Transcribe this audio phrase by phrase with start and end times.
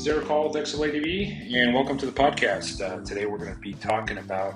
[0.00, 2.80] is Eric Hall with XLADV, and welcome to the podcast.
[2.80, 4.54] Uh, today we're going to be talking about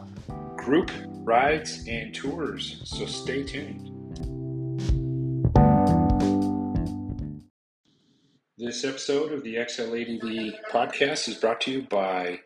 [0.56, 3.90] group rides and tours, so stay tuned.
[8.56, 12.40] This episode of the XLADV podcast is brought to you by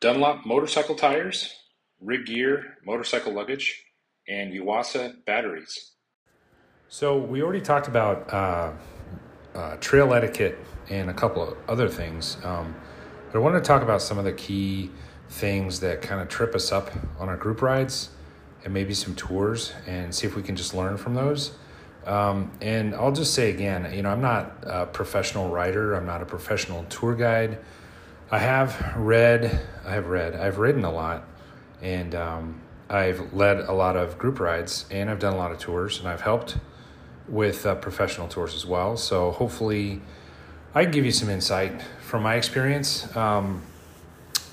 [0.00, 1.52] Dunlop Motorcycle Tires,
[2.00, 3.86] Rig Gear Motorcycle Luggage,
[4.28, 5.94] and Yuasa Batteries.
[6.86, 8.72] So, we already talked about uh,
[9.52, 10.56] uh, trail etiquette
[10.88, 12.36] and a couple of other things.
[12.44, 12.74] Um,
[13.32, 14.90] but I wanted to talk about some of the key
[15.28, 18.10] things that kind of trip us up on our group rides
[18.64, 21.52] and maybe some tours and see if we can just learn from those.
[22.06, 26.22] Um, and I'll just say again, you know, I'm not a professional writer, I'm not
[26.22, 27.58] a professional tour guide.
[28.30, 31.24] I have read, I have read, I've ridden a lot,
[31.82, 35.58] and um, I've led a lot of group rides, and I've done a lot of
[35.58, 36.58] tours, and I've helped
[37.28, 38.96] with uh, professional tours as well.
[38.96, 40.00] So hopefully,
[40.76, 43.16] I can give you some insight from my experience.
[43.16, 43.62] Um,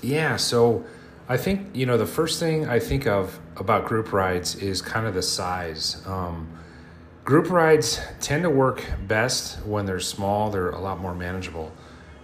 [0.00, 0.82] yeah, so
[1.28, 5.06] I think you know the first thing I think of about group rides is kind
[5.06, 6.02] of the size.
[6.06, 6.48] Um,
[7.26, 11.70] group rides tend to work best when they're small; they're a lot more manageable.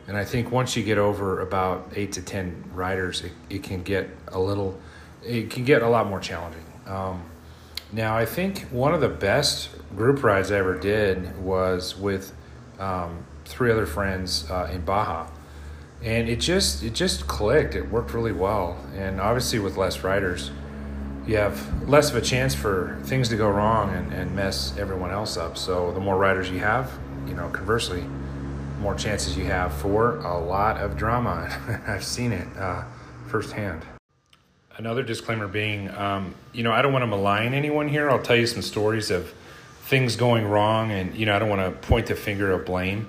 [0.08, 3.82] And I think once you get over about eight to ten riders, it, it can
[3.82, 4.80] get a little,
[5.22, 6.64] it can get a lot more challenging.
[6.86, 7.22] Um,
[7.92, 12.32] now, I think one of the best group rides I ever did was with
[12.78, 15.26] um, three other friends uh, in Baja,
[16.02, 17.74] and it just it just clicked.
[17.74, 20.52] It worked really well, and obviously with less riders,
[21.26, 25.10] you have less of a chance for things to go wrong and, and mess everyone
[25.10, 25.58] else up.
[25.58, 26.90] So the more riders you have,
[27.26, 28.04] you know, conversely,
[28.80, 31.82] more chances you have for a lot of drama.
[31.86, 32.84] I've seen it uh,
[33.26, 33.82] firsthand.
[34.76, 38.08] Another disclaimer being, um, you know, I don't want to malign anyone here.
[38.08, 39.34] I'll tell you some stories of
[39.82, 43.08] things going wrong, and you know, I don't want to point the finger of blame.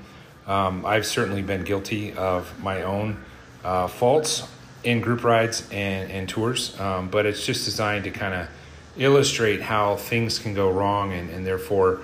[0.51, 3.23] Um, I've certainly been guilty of my own
[3.63, 4.43] uh, faults
[4.83, 8.49] in group rides and, and tours, um, but it's just designed to kind of
[8.97, 12.01] illustrate how things can go wrong, and, and therefore,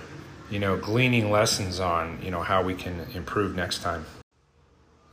[0.50, 4.06] you know, gleaning lessons on you know how we can improve next time.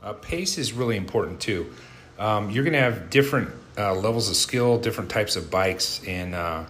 [0.01, 1.69] Uh, pace is really important too.
[2.17, 6.35] Um, you're going to have different uh, levels of skill, different types of bikes, and
[6.35, 6.63] uh,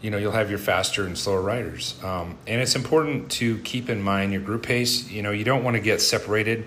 [0.00, 1.98] you know you'll have your faster and slower riders.
[2.02, 5.10] Um, and it's important to keep in mind your group pace.
[5.10, 6.64] You know you don't want to get separated,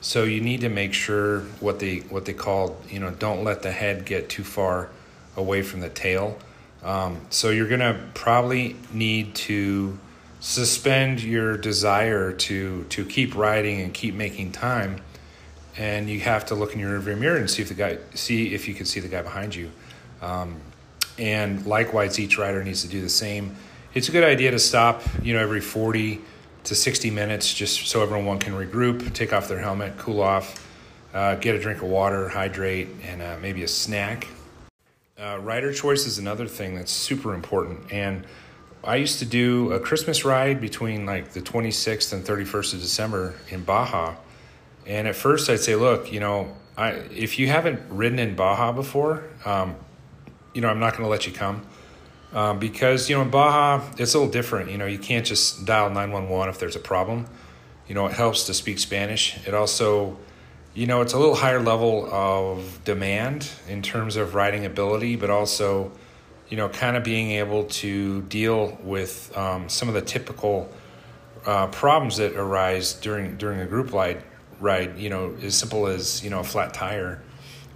[0.00, 3.62] so you need to make sure what they what they call you know don't let
[3.62, 4.88] the head get too far
[5.36, 6.38] away from the tail.
[6.82, 9.98] Um, so you're gonna probably need to
[10.40, 15.00] suspend your desire to to keep riding and keep making time
[15.78, 18.54] and you have to look in your rearview mirror and see if the guy see
[18.54, 19.70] if you can see the guy behind you.
[20.22, 20.60] Um,
[21.18, 23.56] and likewise, each rider needs to do the same.
[23.94, 26.20] It's a good idea to stop, you know, every 40
[26.64, 30.66] to 60 minutes, just so everyone can regroup, take off their helmet, cool off,
[31.14, 34.26] uh, get a drink of water, hydrate, and uh, maybe a snack.
[35.18, 37.90] Uh, rider choice is another thing that's super important.
[37.90, 38.24] And
[38.84, 43.34] I used to do a Christmas ride between like the 26th and 31st of December
[43.48, 44.16] in Baja
[44.86, 48.72] and at first, I'd say, look, you know, I, if you haven't ridden in Baja
[48.72, 49.74] before, um,
[50.56, 51.66] you know, I'm not going to let you come.
[52.32, 54.70] Um, because, you know, in Baja, it's a little different.
[54.70, 57.26] You know, you can't just dial 911 if there's a problem.
[57.86, 59.36] You know, it helps to speak Spanish.
[59.46, 60.16] It also,
[60.74, 65.28] you know, it's a little higher level of demand in terms of riding ability, but
[65.28, 65.92] also,
[66.48, 70.72] you know, kind of being able to deal with um, some of the typical
[71.44, 74.22] uh, problems that arise during during a group ride
[74.58, 77.20] ride, you know, as simple as, you know, a flat tire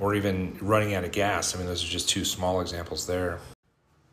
[0.00, 1.54] or even running out of gas.
[1.54, 3.38] I mean, those are just two small examples there.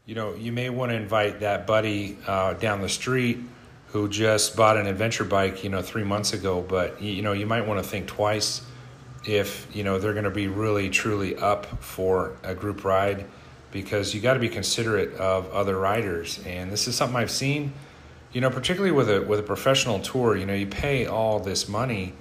[0.05, 3.39] You know, you may want to invite that buddy uh, down the street
[3.87, 7.45] who just bought an adventure bike, you know, three months ago, but, you know, you
[7.45, 8.61] might want to think twice
[9.25, 13.25] if, you know, they're going to be really, truly up for a group ride
[13.71, 16.39] because you got to be considerate of other riders.
[16.45, 17.73] And this is something I've seen,
[18.33, 21.67] you know, particularly with a, with a professional tour, you know, you pay all this
[21.67, 22.13] money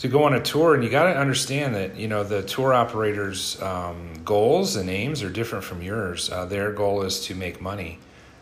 [0.00, 2.72] to go on a tour and you got to understand that you know the tour
[2.72, 6.30] operators um, goals and aims are different from yours.
[6.30, 7.98] Uh, their goal is to make money.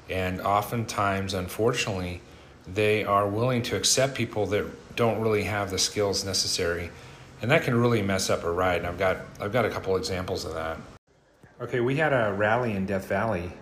[0.08, 2.22] And oftentimes unfortunately
[2.66, 6.90] they are willing to accept people that don't really have the skills necessary.
[7.42, 9.96] And that can really mess up a ride and i've got i've got a couple
[9.96, 10.78] examples of that.
[11.60, 13.52] Okay we had a rally in death valley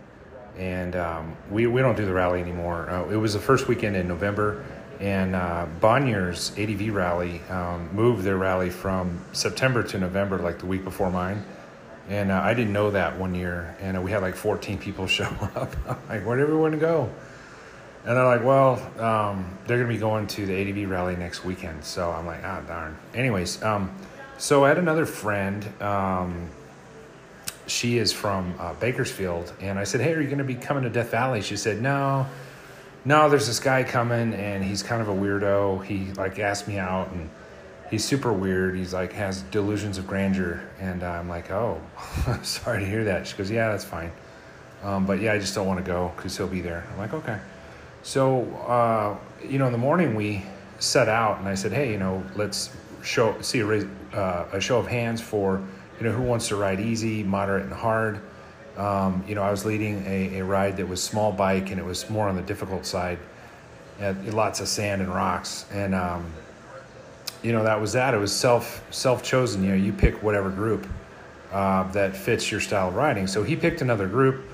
[0.59, 2.91] and um, we, we don't do the rally anymore.
[2.91, 4.67] Uh, it was the first weekend in november
[5.01, 10.67] and uh, Bonier's ADV rally um, moved their rally from September to November, like the
[10.67, 11.45] week before mine.
[12.09, 13.77] And uh, I didn't know that one year.
[13.81, 15.75] And uh, we had like 14 people show up.
[15.89, 17.11] I'm like, where'd everyone go?
[18.05, 21.85] And they're like, well, um, they're to be going to the ADV rally next weekend.
[21.85, 22.97] So I'm like, ah, darn.
[23.15, 23.91] Anyways, um,
[24.39, 25.67] so I had another friend.
[25.83, 26.49] Um,
[27.67, 29.53] she is from uh, Bakersfield.
[29.61, 31.43] And I said, hey, are you to be coming to Death Valley?
[31.43, 32.27] She said, no,
[33.07, 35.85] no, there's this guy coming and he's kind of a weirdo.
[35.85, 37.31] He like asked me out and
[37.89, 38.75] he's super weird.
[38.75, 40.61] He's like has delusions of grandeur.
[40.81, 41.81] And I'm like, oh,
[42.43, 43.29] sorry to hear that.
[43.29, 44.11] She goes, yeah, that's fine.
[44.83, 46.85] Um, but yeah, I just don't want to go because he'll be there.
[46.93, 47.39] I'm like, okay.
[48.03, 49.17] So, uh,
[49.47, 50.45] you know, in the morning we
[50.81, 54.79] set out and I said, hey, you know, let's show, see a, uh, a show
[54.79, 55.63] of hands for,
[56.01, 58.21] you know, who wants to ride easy, moderate, and hard.
[58.77, 61.85] Um, you know, I was leading a, a, ride that was small bike and it
[61.85, 63.19] was more on the difficult side.
[63.99, 66.31] Had lots of sand and rocks, and um,
[67.43, 68.13] you know that was that.
[68.13, 69.63] It was self self chosen.
[69.65, 70.87] You know, you pick whatever group
[71.51, 73.27] uh, that fits your style of riding.
[73.27, 74.45] So he picked another group.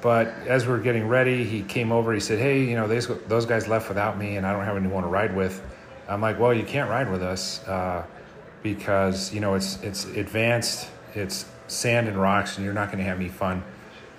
[0.00, 2.12] But as we are getting ready, he came over.
[2.12, 4.76] He said, "Hey, you know, those those guys left without me, and I don't have
[4.76, 5.62] anyone to ride with."
[6.08, 8.04] I'm like, "Well, you can't ride with us uh,
[8.62, 13.04] because you know it's it's advanced, it's sand and rocks, and you're not going to
[13.04, 13.62] have any fun,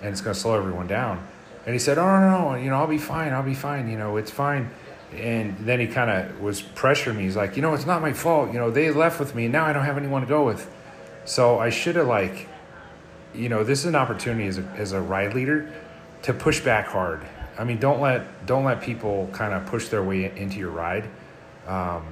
[0.00, 1.26] and it's going to slow everyone down."
[1.66, 3.32] And he said, "Oh no, no, you know, I'll be fine.
[3.32, 3.90] I'll be fine.
[3.90, 4.70] You know, it's fine."
[5.14, 7.24] And then he kind of was pressuring me.
[7.24, 8.52] He's like, "You know, it's not my fault.
[8.52, 10.72] You know, they left with me, now I don't have anyone to go with."
[11.26, 12.48] So I should have like
[13.34, 15.72] you know, this is an opportunity as a, as a ride leader
[16.22, 17.24] to push back hard.
[17.58, 21.08] I mean, don't let don't let people kind of push their way into your ride.
[21.66, 22.04] Um,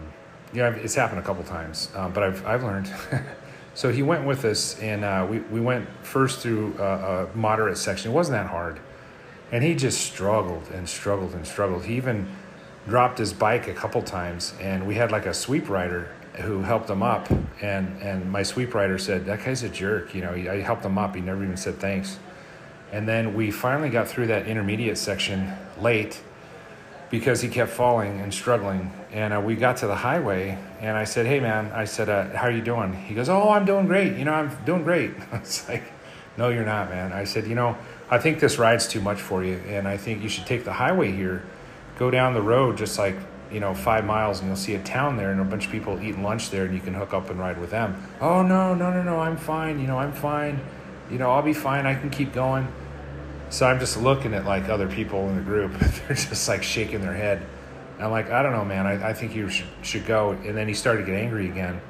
[0.52, 2.92] you know, it's happened a couple times, um, but I've I've learned.
[3.78, 7.78] so he went with us, and uh, we we went first through a, a moderate
[7.78, 8.10] section.
[8.10, 8.80] It wasn't that hard,
[9.52, 11.84] and he just struggled and struggled and struggled.
[11.84, 12.28] He even
[12.88, 16.90] dropped his bike a couple times, and we had like a sweep rider who helped
[16.90, 17.30] him up,
[17.62, 20.12] and and my sweep rider said that guy's a jerk.
[20.12, 21.14] You know, I helped him up.
[21.14, 22.18] He never even said thanks.
[22.90, 26.20] And then we finally got through that intermediate section late
[27.10, 28.92] because he kept falling and struggling.
[29.12, 32.28] And uh, we got to the highway, and I said, "Hey, man," I said, uh,
[32.36, 34.16] "How are you doing?" He goes, "Oh, I'm doing great.
[34.16, 35.84] You know, I'm doing great." It's like,
[36.36, 37.76] "No, you're not, man." I said, "You know,
[38.10, 40.74] I think this ride's too much for you, and I think you should take the
[40.74, 41.44] highway here,
[41.98, 43.16] go down the road just like
[43.50, 45.98] you know, five miles and you'll see a town there and a bunch of people
[46.00, 48.00] eating lunch there and you can hook up and ride with them.
[48.20, 49.80] Oh, no, no, no, no, I'm fine.
[49.80, 50.60] You know, I'm fine.
[51.10, 51.86] You know, I'll be fine.
[51.86, 52.68] I can keep going.
[53.50, 55.72] So I'm just looking at like other people in the group.
[55.78, 57.46] They're just like shaking their head.
[57.96, 58.86] And I'm like, I don't know, man.
[58.86, 60.30] I, I think you should, should go.
[60.30, 61.80] And then he started to get angry again.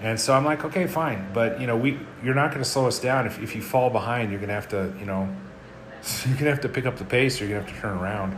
[0.00, 1.28] And so I'm like, okay, fine.
[1.32, 3.26] But, you know, we, you're not going to slow us down.
[3.26, 5.28] If, if you fall behind, you're going to have to, you know,
[6.24, 7.88] you're going to have to pick up the pace or you're going to have to
[7.88, 8.36] turn around.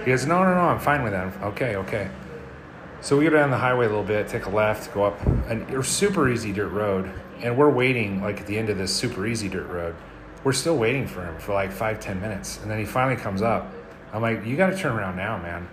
[0.00, 1.42] He goes, no, no, no, I'm fine with that.
[1.42, 2.10] Okay, okay.
[3.00, 5.88] So we go down the highway a little bit, take a left, go up, it's
[5.88, 7.10] super easy dirt road.
[7.40, 9.94] And we're waiting, like at the end of this super easy dirt road,
[10.44, 12.60] we're still waiting for him for like five, ten minutes.
[12.62, 13.72] And then he finally comes up.
[14.12, 15.68] I'm like, you got to turn around now, man.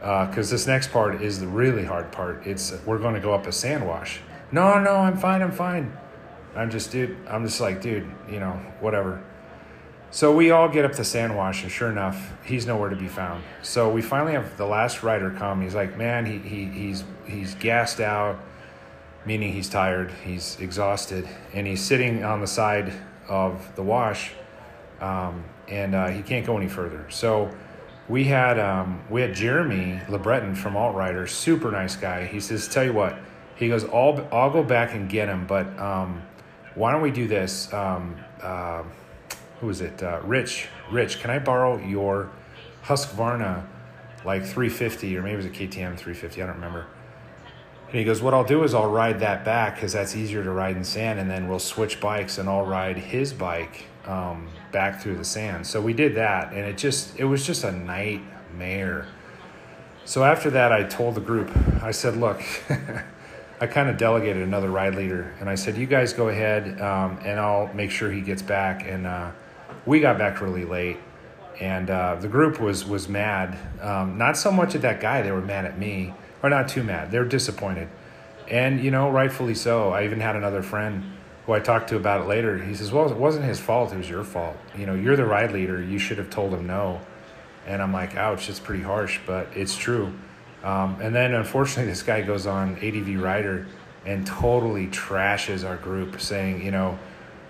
[0.00, 2.46] Because uh, this next part is the really hard part.
[2.46, 4.20] It's we're going to go up a sand wash.
[4.52, 5.96] No, no, I'm fine, I'm fine.
[6.56, 9.22] I'm just, dude, I'm just like, dude, you know, whatever.
[10.12, 13.44] So we all get up to Sandwash, and sure enough, he's nowhere to be found.
[13.62, 15.62] So we finally have the last rider come.
[15.62, 18.40] He's like, man, he, he he's he's gassed out,
[19.24, 22.92] meaning he's tired, he's exhausted, and he's sitting on the side
[23.30, 24.32] of the wash,
[25.00, 27.06] um, and uh, he can't go any further.
[27.08, 27.50] So
[28.08, 32.26] we had um, we had Jeremy LeBreton from AltRider, super nice guy.
[32.26, 33.16] He says, tell you what,
[33.56, 36.22] he goes, I'll I'll go back and get him, but um,
[36.74, 37.72] why don't we do this?
[37.72, 38.82] Um, uh,
[39.60, 40.02] who is it?
[40.02, 42.30] Uh, Rich, Rich, can I borrow your
[42.84, 43.66] Husqvarna
[44.24, 46.86] like 350 or maybe it was a KTM 350, I don't remember.
[47.90, 50.50] And he goes, What I'll do is I'll ride that back because that's easier to
[50.52, 55.00] ride in sand, and then we'll switch bikes and I'll ride his bike um, back
[55.00, 55.66] through the sand.
[55.66, 59.08] So we did that, and it just it was just a nightmare.
[60.04, 61.50] So after that, I told the group,
[61.82, 62.40] I said, Look,
[63.60, 67.18] I kind of delegated another ride leader, and I said, You guys go ahead, um,
[67.24, 68.86] and I'll make sure he gets back.
[68.86, 69.32] And uh,
[69.84, 70.98] we got back really late,
[71.60, 73.58] and uh, the group was was mad.
[73.80, 76.82] Um, not so much at that guy; they were mad at me, or not too
[76.82, 77.10] mad.
[77.10, 77.88] They're disappointed,
[78.48, 79.90] and you know, rightfully so.
[79.90, 81.04] I even had another friend
[81.46, 82.58] who I talked to about it later.
[82.58, 84.56] He says, "Well, it wasn't his fault; it was your fault.
[84.76, 85.82] You know, you're the ride leader.
[85.82, 87.00] You should have told him no."
[87.66, 90.12] And I'm like, "Ouch, it's pretty harsh, but it's true."
[90.62, 93.66] Um, and then, unfortunately, this guy goes on ADV Rider
[94.04, 96.98] and totally trashes our group, saying, "You know."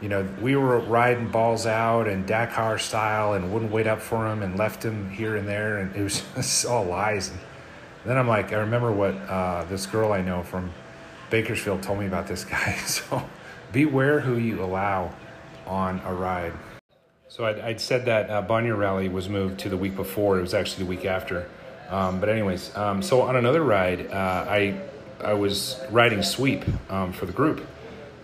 [0.00, 4.26] you know, we were riding balls out and Dakar style and wouldn't wait up for
[4.26, 5.78] him and left him here and there.
[5.78, 7.32] And it was all lies.
[8.04, 10.72] Then I'm like, I remember what uh, this girl I know from
[11.28, 12.76] Bakersfield told me about this guy.
[12.86, 13.22] So
[13.72, 15.12] beware who you allow
[15.66, 16.52] on a ride.
[17.28, 20.38] So I'd, I'd said that uh, Rally was moved to the week before.
[20.38, 21.48] It was actually the week after.
[21.88, 24.80] Um, but anyways, um, so on another ride, uh, I
[25.22, 27.66] I was riding sweep um, for the group,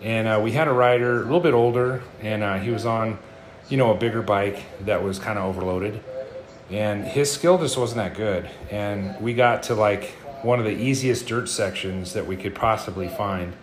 [0.03, 3.19] and uh, we had a rider a little bit older, and uh, he was on,
[3.69, 6.03] you know, a bigger bike that was kind of overloaded,
[6.71, 8.51] and his skill just wasn't that good.
[8.71, 10.11] And we got to like
[10.43, 13.55] one of the easiest dirt sections that we could possibly find,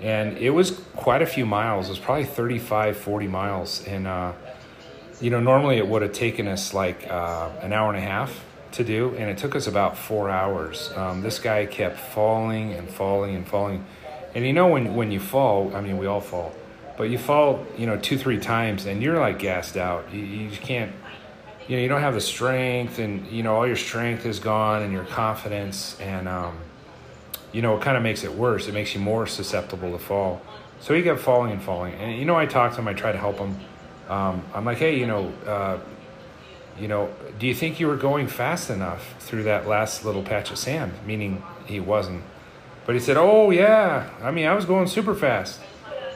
[0.00, 1.86] and it was quite a few miles.
[1.86, 4.32] It was probably 35, 40 miles, and uh,
[5.20, 8.44] you know, normally it would have taken us like uh, an hour and a half
[8.72, 10.90] to do, and it took us about four hours.
[10.96, 13.84] Um, this guy kept falling and falling and falling.
[14.34, 16.54] And you know, when, when you fall, I mean, we all fall,
[16.96, 20.12] but you fall, you know, two, three times and you're like gassed out.
[20.12, 20.92] You, you can't,
[21.68, 24.82] you know, you don't have the strength and, you know, all your strength is gone
[24.82, 25.98] and your confidence.
[26.00, 26.58] And, um,
[27.52, 28.68] you know, it kind of makes it worse.
[28.68, 30.42] It makes you more susceptible to fall.
[30.80, 31.94] So he kept falling and falling.
[31.94, 33.56] And, you know, I talked to him, I tried to help him
[34.08, 35.78] um, I'm like, hey, you know, uh,
[36.78, 40.50] you know, do you think you were going fast enough through that last little patch
[40.50, 40.92] of sand?
[41.06, 42.22] Meaning he wasn't.
[42.84, 45.60] But he said, oh yeah, I mean, I was going super fast.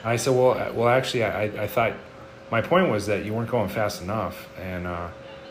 [0.05, 1.95] I said, well, well, actually, I, I thought
[2.51, 4.49] my point was that you weren't going fast enough.
[4.59, 5.09] And uh,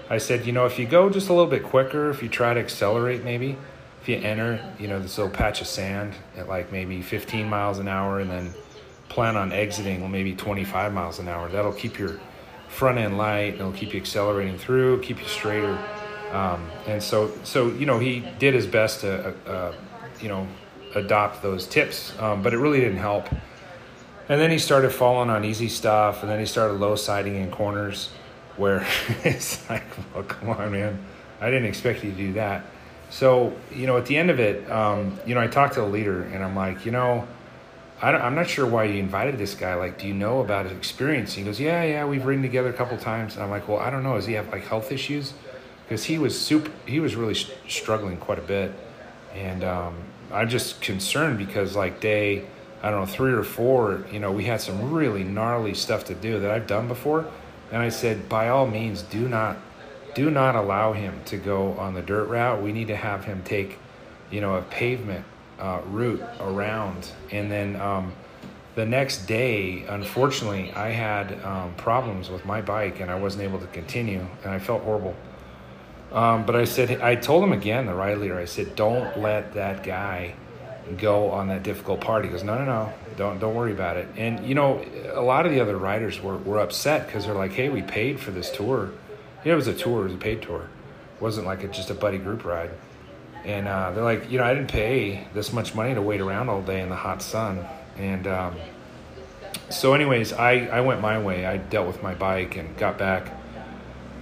[0.10, 2.54] I said, you know, if you go just a little bit quicker, if you try
[2.54, 3.58] to accelerate, maybe
[4.02, 7.80] if you enter, you know, this little patch of sand at like maybe 15 miles
[7.80, 8.54] an hour, and then
[9.10, 12.20] plan on exiting well maybe 25 miles an hour, that'll keep your
[12.68, 13.54] front end light.
[13.54, 15.78] and It'll keep you accelerating through, keep you straighter.
[16.32, 19.76] Um, and so, so you know, he did his best to, uh, uh,
[20.22, 20.48] you know,
[20.94, 23.28] adopt those tips, um, but it really didn't help.
[24.28, 27.52] And then he started falling on easy stuff, and then he started low siding in
[27.52, 28.10] corners,
[28.58, 28.86] where
[29.24, 29.84] it's like,
[30.14, 31.04] well, come on, man,
[31.42, 32.66] I didn't expect you to do that.
[33.10, 35.88] So, you know, at the end of it, um, you know, I talked to the
[35.88, 37.28] leader, and I'm like, you know,
[38.02, 39.76] I am not sure why you invited this guy.
[39.76, 41.34] Like, do you know about his experience?
[41.34, 43.36] He goes, yeah, yeah, we've ridden together a couple times.
[43.36, 44.16] And I'm like, well, I don't know.
[44.16, 45.34] Does he have like health issues?
[45.84, 48.74] Because he was super, he was really sh- struggling quite a bit.
[49.34, 49.96] And um,
[50.32, 52.46] I'm just concerned because like day,
[52.84, 56.16] I don't know, three or four, you know, we had some really gnarly stuff to
[56.16, 57.26] do that I've done before.
[57.72, 59.58] And I said, by all means, do not,
[60.14, 62.62] do not allow him to go on the dirt route.
[62.62, 63.80] We need to have him take,
[64.32, 65.26] you know, a pavement
[65.60, 67.12] uh, route around.
[67.32, 68.14] And then um,
[68.76, 73.60] the next day, unfortunately, I had um, problems with my bike and I wasn't able
[73.60, 75.16] to continue, and I felt horrible.
[76.12, 79.54] Um, but I said, I told him again, the ride leader, I said, don't let
[79.54, 80.36] that guy
[80.98, 82.26] go on that difficult part.
[82.26, 84.08] He goes, no, no, no, don't, don't worry about it.
[84.18, 87.54] And, you know, a lot of the other riders were, were upset because they're like,
[87.54, 88.92] hey, we paid for this tour.
[89.44, 90.62] You know, it was a tour, it was a paid tour.
[91.16, 92.72] It wasn't like a, just a buddy group ride.
[93.44, 96.50] And uh, they're like, you know, I didn't pay this much money to wait around
[96.50, 97.66] all day in the hot sun.
[97.98, 98.56] And um,
[99.70, 101.46] so, anyways, I, I went my way.
[101.46, 103.32] I dealt with my bike and got back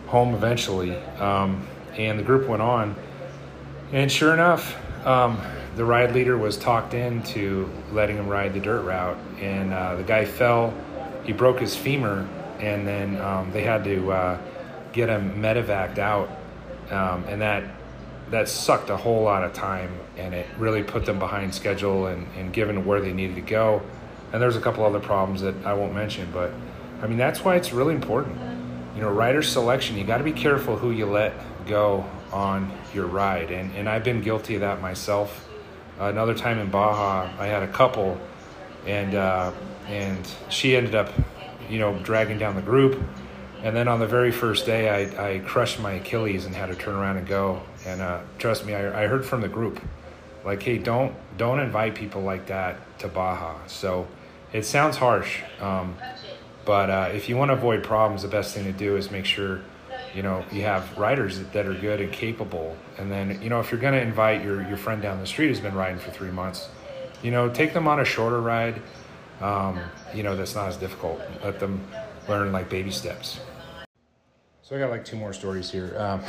[0.08, 0.96] home eventually.
[1.20, 1.68] Um,
[1.98, 2.96] and the group went on.
[3.92, 5.40] And sure enough, um,
[5.76, 9.18] the ride leader was talked into letting him ride the dirt route.
[9.40, 10.74] And uh, the guy fell,
[11.24, 12.28] he broke his femur,
[12.60, 14.38] and then um, they had to uh,
[14.92, 16.30] get him medevaced out.
[16.92, 17.64] Um, and that
[18.30, 22.28] that sucked a whole lot of time and it really put them behind schedule and,
[22.36, 23.82] and given where they needed to go.
[24.32, 26.52] And there's a couple other problems that I won't mention, but
[27.02, 28.36] I mean, that's why it's really important.
[28.96, 31.34] You know, rider selection, you got to be careful who you let
[31.68, 33.52] go on your ride.
[33.52, 35.48] And, and I've been guilty of that myself.
[36.00, 38.20] Another time in Baja, I had a couple
[38.86, 39.52] and, uh,
[39.88, 41.12] and she ended up,
[41.70, 43.02] you know, dragging down the group
[43.64, 46.76] and then on the very first day, I, I crushed my Achilles and had to
[46.76, 47.62] turn around and go.
[47.86, 49.82] And uh, trust me, I, I heard from the group,
[50.44, 53.56] like, hey, don't don't invite people like that to Baja.
[53.68, 54.06] So
[54.52, 55.96] it sounds harsh, um,
[56.66, 59.26] but uh, if you want to avoid problems, the best thing to do is make
[59.26, 59.62] sure
[60.14, 62.76] you know you have riders that are good and capable.
[62.98, 65.48] And then you know if you're going to invite your your friend down the street
[65.48, 66.70] who's been riding for three months,
[67.22, 68.82] you know take them on a shorter ride.
[69.42, 69.80] Um,
[70.14, 71.22] you know that's not as difficult.
[71.44, 71.86] Let them
[72.28, 73.40] learn like baby steps.
[74.62, 75.94] So I got like two more stories here.
[75.98, 76.22] Um,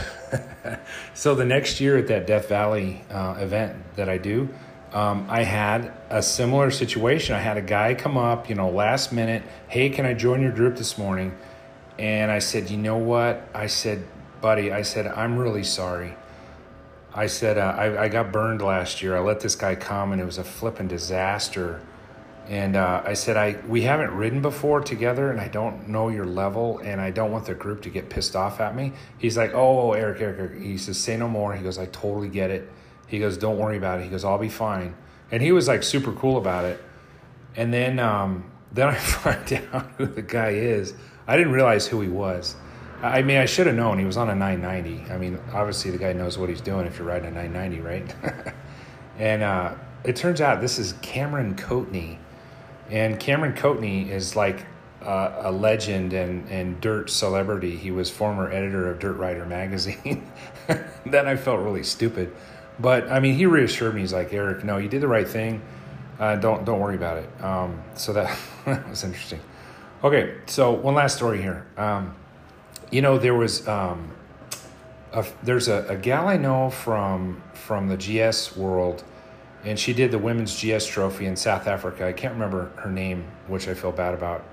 [1.14, 4.48] so the next year at that Death Valley uh, event that I do,
[4.92, 7.36] um, I had a similar situation.
[7.36, 10.50] I had a guy come up, you know, last minute, hey, can I join your
[10.50, 11.36] group this morning?
[11.98, 13.48] And I said, you know what?
[13.54, 14.06] I said,
[14.40, 16.14] buddy, I said, I'm really sorry.
[17.14, 19.16] I said, uh, I, I got burned last year.
[19.16, 21.80] I let this guy come and it was a flipping disaster
[22.48, 26.26] and uh, I said, I we haven't ridden before together, and I don't know your
[26.26, 28.92] level, and I don't want the group to get pissed off at me.
[29.18, 30.62] He's like, oh, Eric, Eric, Eric.
[30.62, 31.54] He says, say no more.
[31.54, 32.70] He goes, I totally get it.
[33.06, 34.04] He goes, don't worry about it.
[34.04, 34.94] He goes, I'll be fine.
[35.30, 36.82] And he was like super cool about it.
[37.56, 40.92] And then, um, then I find out who the guy is.
[41.26, 42.56] I didn't realize who he was.
[43.02, 45.12] I mean, I should have known he was on a 990.
[45.12, 48.54] I mean, obviously the guy knows what he's doing if you're riding a 990, right?
[49.18, 52.18] and uh, it turns out this is Cameron Coatney,
[52.90, 54.66] and Cameron Coatney is like
[55.02, 57.76] uh, a legend and, and dirt celebrity.
[57.76, 60.30] He was former editor of Dirt Rider magazine.
[61.06, 62.34] then I felt really stupid,
[62.78, 64.00] but I mean, he reassured me.
[64.00, 65.60] He's like, Eric, no, you did the right thing.
[66.18, 67.44] Uh, don't don't worry about it.
[67.44, 69.40] Um, so that, that was interesting.
[70.04, 71.66] Okay, so one last story here.
[71.78, 72.14] Um,
[72.90, 74.10] you know, there was um,
[75.14, 79.02] a, there's a, a gal I know from from the GS world,
[79.64, 82.06] and she did the women's GS trophy in South Africa.
[82.06, 84.44] I can't remember her name, which I feel bad about,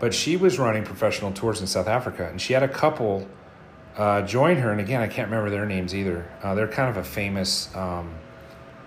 [0.00, 3.28] but she was running professional tours in South Africa, and she had a couple
[3.96, 4.72] uh, join her.
[4.72, 6.28] And again, I can't remember their names either.
[6.42, 8.12] Uh, they're kind of a famous, um,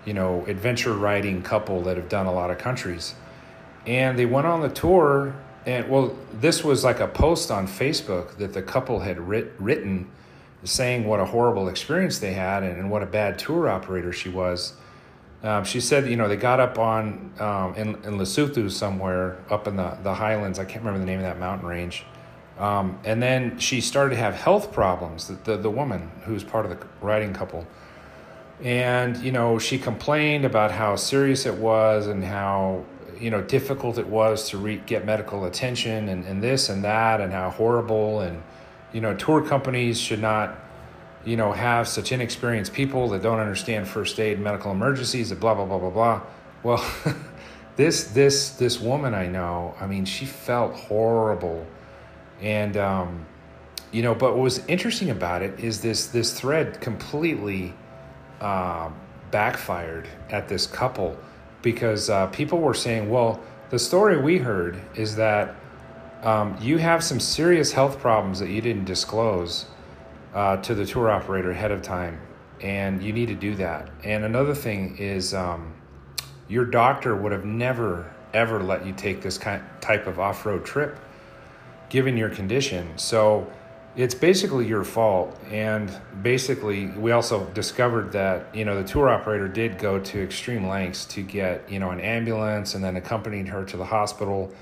[0.04, 3.14] you know, adventure riding couple that have done a lot of countries,
[3.86, 5.34] and they went on the tour
[5.66, 10.10] and well, this was like a post on Facebook that the couple had writ- written
[10.64, 14.28] saying what a horrible experience they had and, and what a bad tour operator she
[14.28, 14.74] was.
[15.42, 19.66] Um, she said, you know, they got up on um, in, in Lesotho somewhere up
[19.66, 20.58] in the, the highlands.
[20.58, 22.04] I can't remember the name of that mountain range.
[22.58, 26.64] Um, and then she started to have health problems, the, the, the woman who's part
[26.64, 27.66] of the riding couple.
[28.62, 32.84] And, you know, she complained about how serious it was and how
[33.22, 37.20] you know difficult it was to re- get medical attention and, and this and that
[37.20, 38.42] and how horrible and
[38.92, 40.58] you know tour companies should not
[41.24, 45.54] you know have such inexperienced people that don't understand first aid medical emergencies and blah
[45.54, 46.20] blah blah blah blah.
[46.64, 46.84] Well
[47.76, 51.64] this this this woman i know i mean she felt horrible.
[52.40, 53.24] And um
[53.92, 57.72] you know but what was interesting about it is this this thread completely
[58.40, 58.90] uh,
[59.30, 61.16] backfired at this couple
[61.62, 63.40] because uh, people were saying, well,
[63.70, 65.54] the story we heard is that
[66.22, 69.66] um, you have some serious health problems that you didn't disclose
[70.34, 72.20] uh, to the tour operator ahead of time,
[72.60, 73.90] and you need to do that.
[74.04, 75.74] And another thing is, um,
[76.48, 80.64] your doctor would have never ever let you take this kind type of off road
[80.64, 80.98] trip,
[81.88, 82.96] given your condition.
[82.96, 83.50] So
[83.94, 85.38] it's basically your fault.
[85.50, 85.90] And
[86.22, 91.04] basically we also discovered that you know the tour operator did go to extreme lengths
[91.06, 94.52] to get you know an ambulance and then accompanied her to the hospital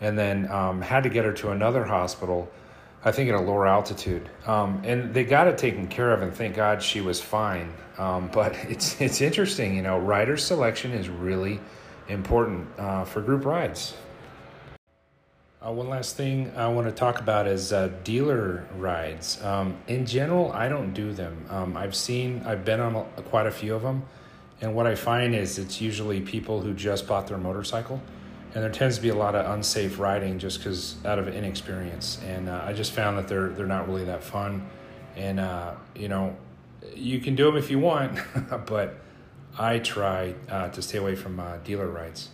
[0.00, 2.50] and then um, had to get her to another hospital
[3.04, 4.28] i think at a lower altitude.
[4.46, 7.72] Um, and they got it taken care of and thank god she was fine.
[7.98, 11.60] Um, but it's it's interesting you know rider selection is really
[12.08, 13.94] important uh, for group rides
[15.64, 19.42] uh, one last thing I want to talk about is uh, dealer rides.
[19.42, 21.46] Um, in general, I don't do them.
[21.50, 24.02] Um, I've seen, I've been on a, quite a few of them,
[24.60, 28.00] and what I find is it's usually people who just bought their motorcycle,
[28.54, 32.20] and there tends to be a lot of unsafe riding just because out of inexperience.
[32.26, 34.68] And uh, I just found that they're they're not really that fun,
[35.16, 36.36] and uh, you know,
[36.94, 38.18] you can do them if you want,
[38.66, 38.96] but
[39.56, 42.30] I try uh, to stay away from uh, dealer rides.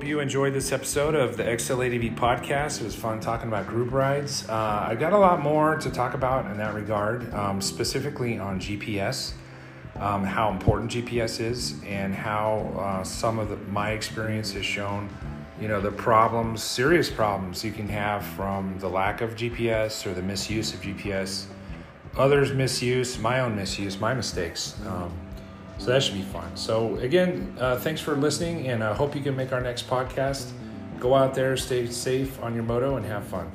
[0.00, 2.80] Hope you enjoyed this episode of the XLADV podcast.
[2.80, 4.48] It was fun talking about group rides.
[4.48, 8.58] Uh, I got a lot more to talk about in that regard, um, specifically on
[8.58, 9.34] GPS,
[9.96, 15.10] um, how important GPS is, and how uh, some of the, my experience has shown,
[15.60, 20.14] you know, the problems, serious problems you can have from the lack of GPS or
[20.14, 21.44] the misuse of GPS,
[22.16, 24.76] others' misuse, my own misuse, my mistakes.
[24.86, 25.12] Um,
[25.80, 26.54] so that should be fun.
[26.56, 30.50] So, again, uh, thanks for listening, and I hope you can make our next podcast.
[30.98, 33.50] Go out there, stay safe on your moto, and have fun.